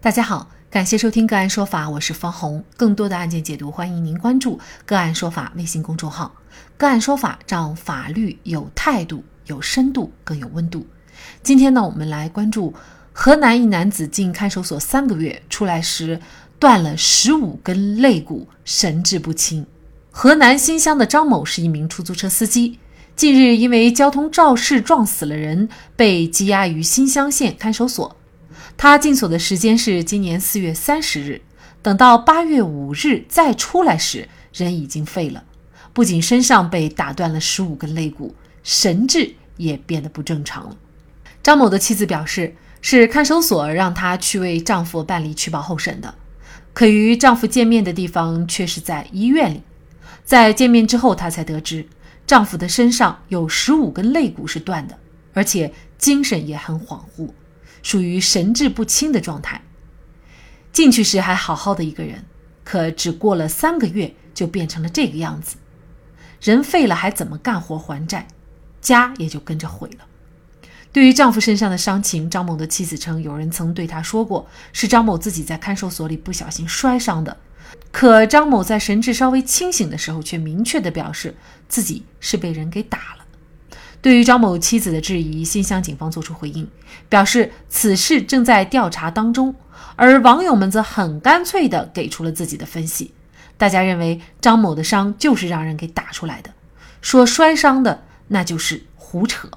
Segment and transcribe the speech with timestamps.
[0.00, 2.62] 大家好，感谢收听个案说法，我是方红。
[2.76, 6.32] 更多的案件解读，欢迎您关注个案说法微信公众号。
[6.76, 10.86] 个案说法让法律有态度、有深度、更有温度。
[11.42, 12.72] 今天呢，我们来关注
[13.12, 16.20] 河南一男子进看守所三个月，出来时
[16.60, 19.66] 断了十五根肋骨，神志不清。
[20.12, 22.78] 河南新乡的张某是一名出租车司机，
[23.16, 28.14] 近日因为交通肇事撞死了人，被羁押于新乡县看守所。
[28.78, 31.42] 他进所的时间是今年四月三十日，
[31.82, 35.42] 等到八月五日再出来时，人已经废了，
[35.92, 40.76] 不仅身上被打断了十五根肋骨，神志也变得不正常了。
[41.42, 46.14] 张某的妻子表示，是看守所让她去为丈夫办理取保候审的，
[46.72, 49.60] 可与丈夫见面的地方却是在医院里。
[50.24, 51.84] 在见面之后，她才得知
[52.24, 54.96] 丈夫的身上有十五根肋骨是断的，
[55.32, 57.30] 而且精神也很恍惚。
[57.82, 59.62] 属于神志不清的状态。
[60.72, 62.24] 进去时还好好的一个人，
[62.64, 65.56] 可只过了三个月就变成了这个样子。
[66.40, 68.28] 人废了还怎么干活还债？
[68.80, 70.06] 家也就跟着毁了。
[70.92, 77.36] 对于丈夫身上的伤情，张某的妻子称，有人曾对她说过，是张某自己在看守所里不小心摔伤的。
[77.90, 81.36] 可张某在神志稍微清醒的时候，却明确的表示
[81.68, 83.17] 自己是被人给打了。
[84.00, 86.68] 对于张某妻子的质疑，新乡警方作出回应，
[87.08, 89.54] 表示此事正在调查当中。
[89.96, 93.12] 而网友们则很干脆地给出了自己的分析，
[93.56, 96.50] 大家认为张某的伤就是让人给打出来的，
[97.00, 99.48] 说摔伤的那就是胡扯，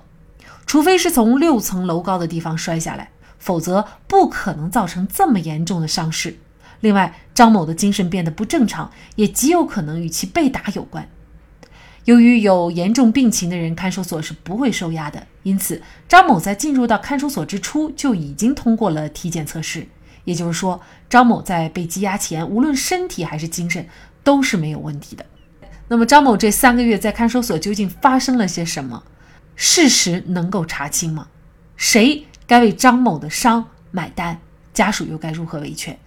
[0.65, 6.35] 除非是从六层楼高的地方摔下来，否则不可能造成这么严重的伤势。
[6.79, 11.07] 另外，张某的精神变得不正常，也极有可能与其被打有关。
[12.11, 15.25] 由于有严重病情的人，看守所是不会收押的。
[15.43, 19.87] 因此，张某在进入到看守所之初就已经通过了体检测试。
[20.25, 23.87] 也就是说，张某在被羁押前，无论身体还是精神
[24.25, 25.25] 都是没有问题的。
[25.87, 29.01] 那么，张某这三个月在看守所究竟发生了些什么？
[29.55, 31.29] 事实能够查清吗？
[31.77, 34.37] 谁该为张某的伤买单？
[34.73, 35.97] 家属又该如何维权？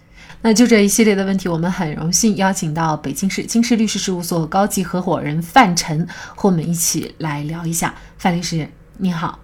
[0.46, 6.06] 那就这一系列的问题，我们很荣幸邀请到北京市金氏律师事务所高级合伙人范晨
[6.36, 7.94] 和我们一起来聊一下。
[8.18, 8.68] 范律师，
[8.98, 9.38] 你好。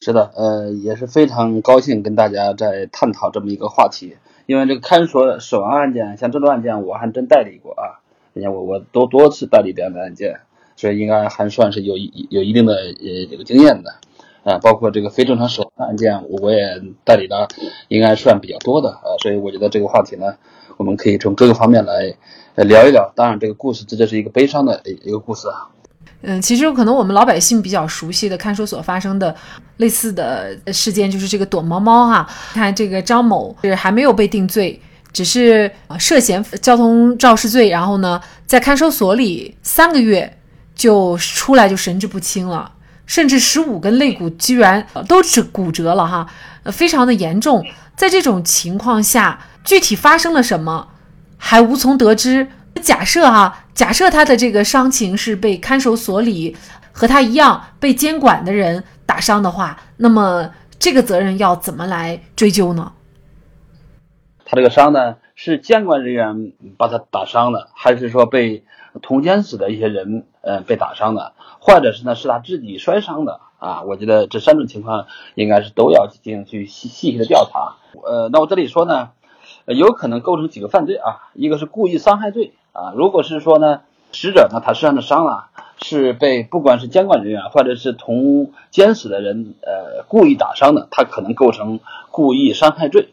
[0.00, 4.18] 是的，呃，也是非常高兴跟大家在探讨这么一个话题。
[4.46, 7.98] 因为这个看守所死亡案件，像这种案件，我还真代理过啊。
[8.32, 10.38] 你看我我多多次代理这样的案件，
[10.76, 13.96] 所以应该还算是有一有一定的呃这个经验的。
[14.44, 17.48] 啊，包括这个非正常死亡案件，我也代理的，
[17.88, 20.26] 应该算比较多的啊，所以我觉得这个话题呢，
[20.76, 22.14] 我们可以从各个方面来
[22.64, 23.12] 聊一聊。
[23.14, 25.68] 当然，这个故事这就是一个悲伤的一个故事啊。
[26.22, 29.34] 嗯，其实可能我们老百姓比较熟悉的看守所发生的
[29.78, 32.28] 类似的事件，就是这个躲猫猫哈。
[32.52, 34.80] 看这个张某是还没有被定罪，
[35.12, 40.38] 只是涉嫌交通肇事罪，然后呢，在看守所里三个月
[40.74, 42.70] 就出来就神志不清了。
[43.10, 46.24] 甚至十五根肋骨居然都是骨折了哈，
[46.62, 47.66] 呃，非常的严重。
[47.96, 50.90] 在这种情况下，具体发生了什么
[51.36, 52.46] 还无从得知。
[52.80, 56.56] 假设哈，假设他的这个伤情是被看守所里
[56.92, 62.92] 和他一样被监管的人打伤的话，那么这个责任要怎么来追究呢？
[64.44, 68.62] 他这个伤呢，是监管人员把他打伤了，还是说被
[69.02, 71.32] 同监室的一些人呃被打伤的？
[71.60, 73.82] 或者是呢，是他自己摔伤的啊？
[73.82, 77.76] 我觉得这三种情况应该是都要进行去细细细的调查。
[78.02, 79.10] 呃，那我这里说呢，
[79.66, 81.28] 有可能构成几个犯罪啊？
[81.34, 82.92] 一个是故意伤害罪啊。
[82.96, 85.50] 如果是说呢，死者呢他身上的伤啊
[85.82, 91.80] 是被不管是监管人员或者是同监室的人呃故意打伤的，他可能构成
[92.10, 93.12] 故意伤害罪。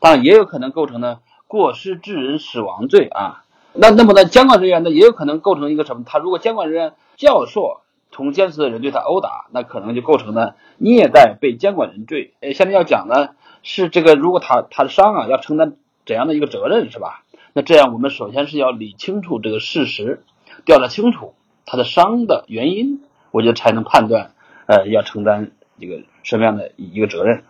[0.00, 3.43] 当然也有可能构成呢过失致人死亡罪啊。
[3.74, 6.04] 那那么呢，监管人员呢也有可能构成一个什么？
[6.06, 7.80] 他如果监管人员教唆。
[8.16, 12.32] 同监视的人对他殴打，那可能就构成了虐待被监管人罪。
[12.38, 13.30] 呃，现在要讲呢，
[13.64, 15.74] 是这个如果他他的伤啊，要承担
[16.06, 17.24] 怎样的一个责任，是吧？
[17.54, 20.22] 那这样我们首先是要理清楚这个事实，
[20.64, 21.34] 调查清楚
[21.66, 24.30] 他的伤的原因，我觉得才能判断，
[24.66, 27.42] 呃，要承担一个什么样的一个责任。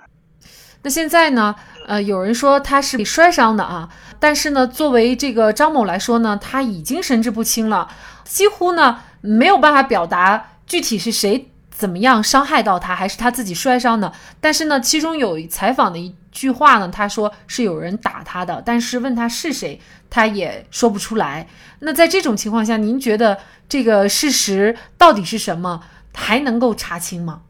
[0.85, 1.55] 那现在呢，
[1.87, 3.89] 呃，有人说他是被摔伤的啊，
[4.21, 7.89] 但是呢，作为这个张某来说呢，他已经神志不清了，
[8.23, 10.51] 几乎呢没有办法表达。
[10.67, 14.13] 具体是谁怎么样伤害到他，还是他自己摔伤的？
[14.43, 19.81] 但是呢，其中有采访的一句话呢，他说是有人打他的，但是问他是谁，
[20.11, 21.49] 他也说不出来。
[21.79, 23.39] 那在这种情况下，您觉得
[23.71, 25.81] 这个事实到底是什么？
[26.13, 27.41] 还能够查清吗？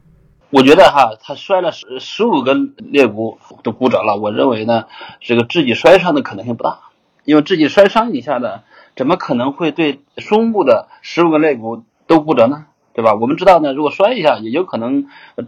[0.51, 4.85] 我觉得哈，他摔了十十五根肋骨都骨折了，我认为呢，
[5.19, 6.79] 这个自己摔伤的可能性不大，
[7.23, 8.61] 因为自己摔伤一下呢，
[8.95, 12.65] 怎么可能会对胸部的十五个肋骨都骨折呢？
[12.93, 13.13] 对吧？
[13.15, 15.07] 我们知道呢，如果摔一下，也有可能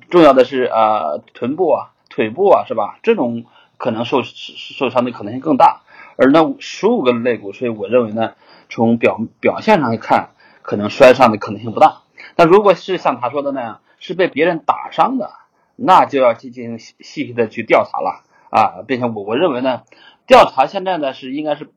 [0.09, 2.99] 重要的是啊，臀部啊、腿部啊，是吧？
[3.03, 3.45] 这种
[3.77, 5.81] 可能受受伤的可能性更大。
[6.17, 8.33] 而那十五个肋骨，所以我认为呢，
[8.67, 11.99] 从表表现上来看，可能摔伤的可能性不大。
[12.35, 15.31] 那如果是像他说的那样，是被别人打伤的，
[15.75, 19.83] 那就要进行细细的去调查了啊，并且我我认为呢，
[20.25, 21.69] 调查现在呢是应该是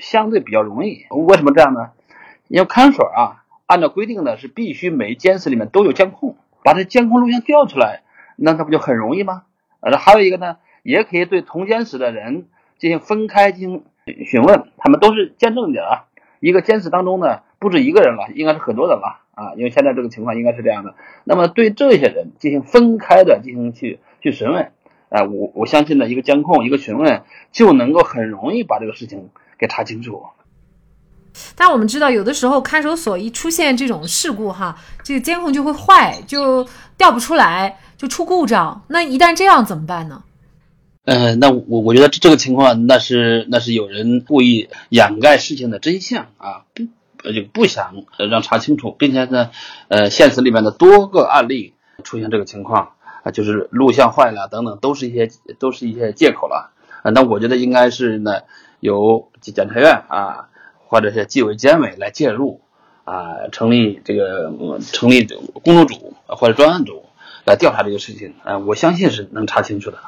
[0.00, 1.06] 相对比较容易。
[1.10, 1.90] 为什么这样呢？
[2.48, 3.44] 因为看守啊。
[3.68, 8.00] 按照规定呢，是必须每监室里面都有监控，把这监控录像调出来，
[8.34, 9.42] 那那不就很容易吗？
[9.80, 12.46] 呃，还有一个呢，也可以对同监室的人
[12.78, 16.08] 进行分开进行询问，他们都是见证者啊。
[16.40, 20.94] 一个监室当中呢，不止一个人了，应该是很多人了啊，因为现在这个情况应该是这样的。
[21.24, 24.72] 那么对这些人进行分开的进行去去询问，
[25.08, 27.22] 啊，我我相信呢，一个监控一个询问
[27.52, 30.22] 就能够很容易把这个事情给查清楚。
[31.54, 36.66] 但我们知道，有的时候看守所一出现这种事故，哈，这个监控就会坏，就
[36.96, 38.82] 调不出来，就出故障。
[38.88, 40.24] 那一旦这样怎么办呢？
[41.04, 46.64] 嗯，那我我觉得这个情况，那是那是有人故意掩盖事情的真相啊，
[47.24, 47.94] 呃就不想
[48.30, 49.50] 让查清楚，并且呢，
[49.88, 51.74] 呃，现实里面的多个案例
[52.04, 52.92] 出现这个情况
[53.22, 55.28] 啊，就是录像坏了等等，都是一些
[55.58, 56.72] 都是一些借口了
[57.02, 57.10] 啊。
[57.10, 58.42] 那我觉得应该是呢，
[58.80, 60.48] 由检察院啊。
[60.90, 62.62] 或者是纪委监委来介入，
[63.04, 64.50] 啊，成立这个
[64.80, 65.22] 成立
[65.62, 67.04] 工作组或者专案组
[67.44, 69.98] 来调查这个事情，啊，我相信是能查清楚的。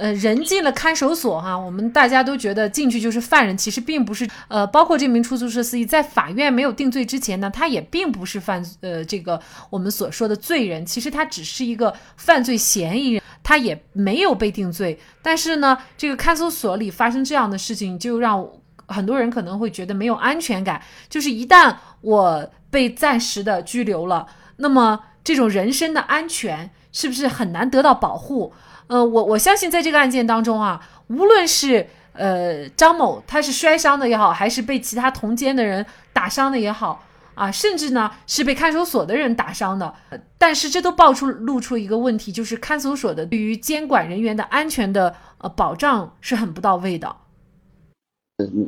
[0.00, 4.26] 呃，人进了看守所哈，我们大家都觉得进去就是犯人，其实并不是。
[4.48, 14.98] 呃，包括这名出租车司机，在法院没有定罪之前呢，他也并不是犯呃这个我们所说的罪人，其实他只是一个犯罪嫌疑人，他也没有被定罪。
[15.20, 18.48] 但是呢，这个看守所里发生这样的事情，就让。
[18.92, 24.26] 很多人可能会觉得没有安全感，就是一旦我被暂时的拘留了，
[24.56, 28.52] 那么这种人身的安全是不是很难得到保护？
[28.86, 37.04] 呃，我我相信在这个案件当中啊，无论是呃张某他是摔伤的也好，还是被其他同监的人打伤的也好，
[37.34, 39.94] 啊，甚至呢是被看守所的人打伤的，
[40.36, 47.14] 但是这都爆出露出一个问题，就是看守所的对于监管人员的安全的呃保障是很不到位的。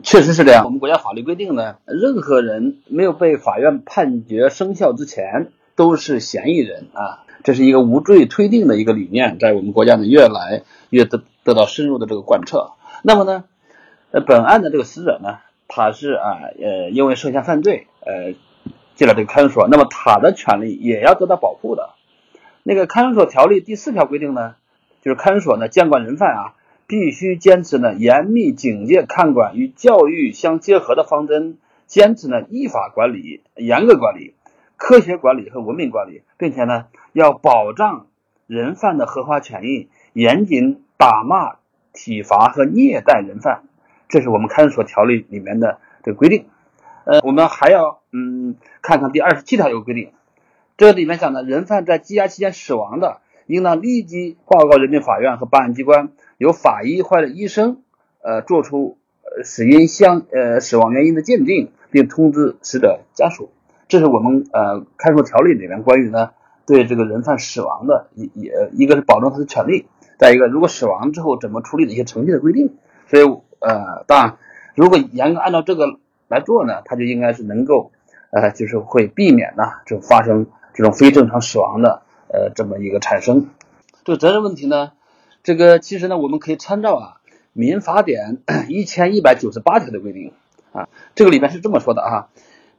[0.05, 0.65] 确实是这样。
[0.67, 7.25] 我们国家法律规定呢，任何人没有被法院判决生效之前，都是嫌疑人啊。
[7.45, 12.73] 这是一个无罪推定的一个理念，在我们国家呢，越来越得得到深入的这个贯彻。
[13.03, 13.45] 那么呢，
[14.11, 18.35] 呃，本案的这个死者呢，他是啊，呃，因为涉嫌犯罪，呃，
[18.95, 21.91] 进了这个看守所，那么他的权利也要得到保护的。
[22.63, 24.55] 那个看守所条例第四条规定呢，
[25.03, 26.55] 就是看守所呢，监管人犯啊。
[26.89, 31.57] 必须坚持呢严密警戒看管与教育相结合的方针，
[31.87, 34.35] 坚持呢依法管理、严格管理、
[34.83, 38.09] 科学管理和文明管理，并且呢要保障
[38.49, 41.59] 人犯的合法权益，严禁打骂、
[41.93, 43.63] 体罚和虐待人犯。
[44.09, 46.47] 这是我们看守所条例里面的这个规定。
[47.05, 50.11] 呃，我们还要嗯看看第二十七条有规定，
[50.77, 56.11] 这里面讲的人犯在羁押期间死亡的，应当立即报告人民法院和办案机关。
[56.39, 57.83] 由法医或者医生，
[58.21, 63.53] 呃，做出呃死因相呃死亡原因的鉴定，并通知死者家属。
[63.93, 66.31] 这是我们呃看守条例里面关于呢
[66.65, 69.85] 对这个人犯死亡的一也一个是保证他的权利，
[70.17, 72.75] 再一个如果死亡之后怎么处理的一些程序的规定。
[73.07, 73.25] 所以
[73.59, 74.39] 呃，当然
[74.75, 77.93] 如果严格按照这个来做呢，他就应该是能够
[78.31, 83.51] 呃就是会避免呢就发生这种非正常死亡的呃这么一个产生。
[84.05, 84.93] 这个责任问题呢？
[85.43, 87.17] 这个其实呢，我们可以参照啊
[87.53, 90.33] 《民法典》一千一百九十八条的规定
[90.73, 92.29] 啊，这个里面是这么说的啊：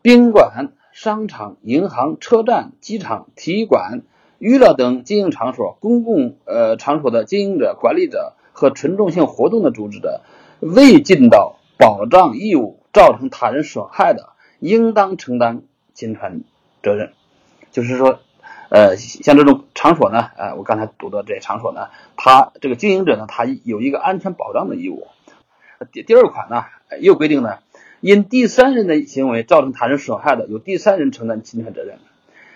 [0.01, 4.03] 宾馆、商场、银行、车站、机场、体育馆、
[4.39, 10.21] 娱乐等经营场所、公共呃场所的经营者、管理者和群众性活动的组织者，
[10.61, 16.43] 未尽到保障义务，造成他人损害的，应当承担侵权
[16.81, 17.11] 责任。
[17.71, 18.19] 就是说。
[18.69, 25.05] 呃，像这种场所呢，呃，我刚才读的这些场所呢，它这个经营者呢，他有一个安全保障的义务。
[25.91, 26.65] 第第二款呢，
[26.99, 27.59] 又规定呢，
[28.03, 31.99] 因第三人的行为造成他人损害的，由第三人承担侵权责任。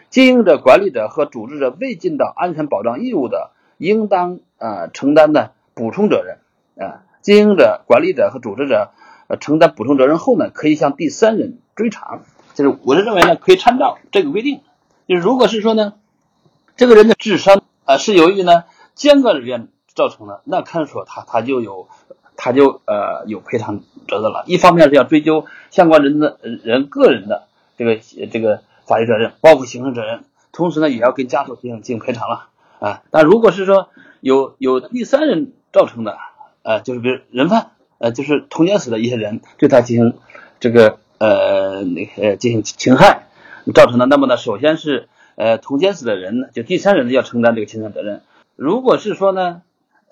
[0.09, 6.39] 经营者、管理者和组织者未尽到安全保障义务的，应当呃承担的补充责任。
[6.85, 8.91] 啊，经营者、管理者和组织者
[9.29, 12.23] 呃承担补充责任后呢，可以向第三人追偿。
[12.53, 14.59] 就是我是认为呢，可以参照这个规定。
[15.07, 15.93] 就是如果是说呢。
[16.75, 21.87] 这个人的智商啊，是由于呢监管人员造成的，那看守他他就有
[22.37, 24.45] 他就呃有赔偿责任了。
[24.47, 27.97] 一方面是要追究相关人的人个人的这个
[28.31, 32.47] 这个法律责任，包括刑事责任，同时呢也要跟家属进行进行赔偿了
[32.79, 33.01] 啊。
[33.11, 33.89] 但如果是说
[34.21, 36.17] 有有第三人造成的，
[36.63, 40.13] 呃，就是比如人犯，呃，就是通奸死的一些人对他进行
[40.59, 43.27] 这个呃那呃进行侵害
[43.73, 48.21] 造成的，那么呢，首先是呃通奸死的人呢，就第三人要承担这个侵害责任。
[48.55, 49.61] 如果是说呢，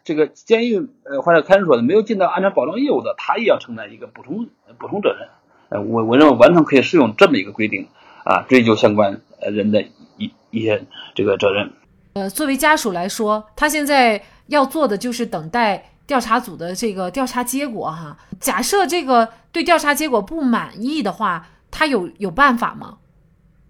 [0.05, 4.47] 这个监狱呃或者看守所的没有尽到安全保障义务的，他也要承担一个补充
[4.79, 5.27] 补充责任。
[5.67, 7.89] 呃，我我认为完全可以适用这么一个规定
[8.23, 9.81] 啊，追究相关呃人的
[10.17, 11.73] 一一些这个责任。
[12.13, 15.91] 呃，作为家属来说，他现在要做的就是等待。
[16.07, 22.99] 调查组的这个调查结果，哈，假设这个对调查结果不满意的话，他有有办法吗？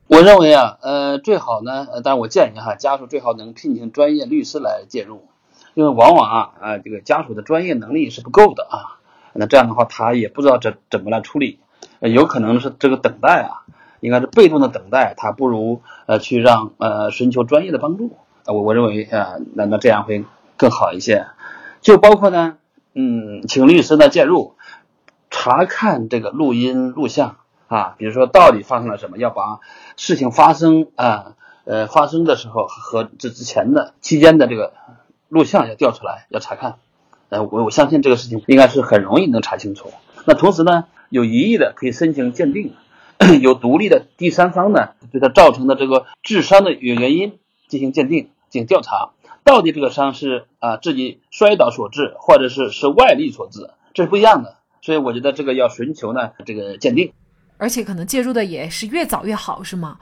[0.08, 5.30] 我认为啊，呃，最好呢，呃，但是我建议哈，家属最好能聘请专业律师来介入，
[5.76, 8.98] 因为往往啊，啊，这个家属的专业能力是不够的啊，
[9.34, 11.60] 那这样的话，他也不知道怎怎么来处理，
[12.00, 13.68] 有可能是这个等待啊，
[14.00, 18.16] 应该是被动的等待，他不如呃去让呃寻求专业的帮助，
[18.46, 20.24] 我我认为啊，那那这样会
[20.56, 21.28] 更好一些。
[21.82, 22.58] 就包括呢，
[22.94, 24.56] 嗯，请律师呢介入，
[25.30, 27.36] 查看这个录音录像
[27.68, 29.60] 啊，比如说到底发生了什么，要把
[29.98, 31.34] 事情发生啊，
[31.66, 34.74] 呃，发生的时候和这之前的期间的这个
[35.36, 36.78] 录像要调出来，要查看。
[37.28, 39.92] 呃，我我相信这个事情应该是很容易能查清楚。
[40.24, 42.74] 那同时呢，有疑义的可以申请鉴定，
[43.42, 47.38] 有独立的第三方呢，对他造成的这个致伤的原因
[47.68, 49.10] 进行鉴定，进行调查。
[49.44, 54.56] 到底这个伤是啊自己摔倒所致，或者是是外力所致，这是不一样的。
[54.82, 57.12] 所以我觉得这个要寻求呢这个鉴定，
[57.58, 60.00] 而且可能介入的也是越早越好，是吗？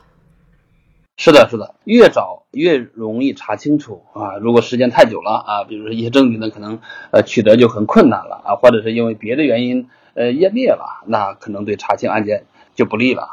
[1.15, 4.37] 是的，是的，越早越容易查清楚啊。
[4.37, 6.79] 如果时间太久了啊，比如说一些证据呢，可能
[7.11, 13.27] 呃取得就很困难了啊，或者是因为别的原因呃湮灭了，那可能对查清案件就不利了。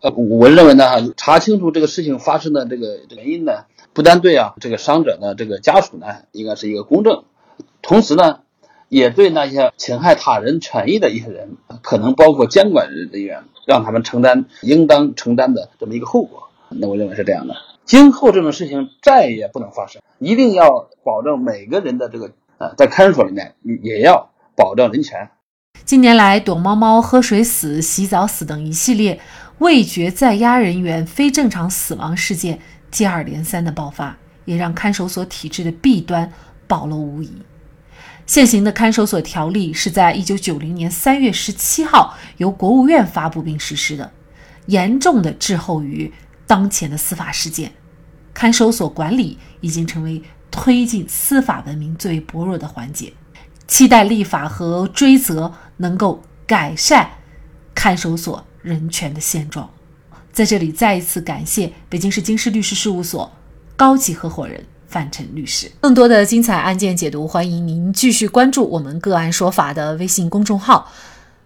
[0.00, 0.84] 呃，我认为呢，
[1.16, 3.64] 查清楚这个事情发生的这个原因呢。
[3.92, 7.24] 不单对啊，这个伤者的这个家属呢，应该是一个公正，
[7.80, 8.40] 同时呢，
[8.90, 16.45] 也对那些侵害他人权益的一些人，可能包括监管人员，让他们承担应当承担的这么一个后果。
[16.68, 17.54] 那我认为是这样的，
[17.84, 25.28] 今后这种事情再也不能发生，一定要保证每个人的这个呃，在看守所里面也要保障人权。
[25.84, 29.20] 近年来，躲猫猫、喝水死、洗澡死等一系列
[29.58, 32.58] 味觉在押人员非正常死亡事件。
[32.88, 36.32] 接二连三的爆发，也让看守所体制的弊端
[36.66, 37.30] 暴露无遗。
[38.24, 44.10] 现行的看守所条例是在一九九零年三月十七号由国务院发布并实施的，
[44.66, 46.10] 严重的滞后于
[46.46, 47.72] 当前的司法实践。
[48.32, 53.12] 看守所管理已经成为推进司法文明最薄弱的环节。
[53.66, 57.10] 期待立法和追责能够改善
[57.74, 59.68] 看守所人权的现状。
[60.32, 63.32] 在这里再一次感谢北京市京师律师事务所
[63.74, 65.72] 高级合伙人范晨律师。
[65.80, 70.92] 更多的精彩案件解读，欢迎您继续关注我们“个案说法”的微信公众号。